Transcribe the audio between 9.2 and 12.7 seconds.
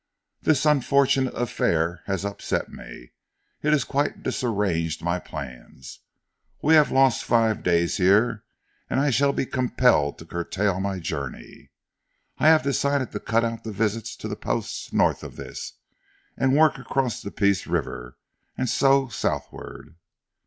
be compelled to curtail my journey. I have